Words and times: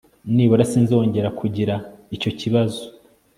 Nibura 0.33 0.63
sinzongera 0.71 1.29
kugira 1.39 1.75
icyo 2.15 2.31
kibazo 2.39 2.81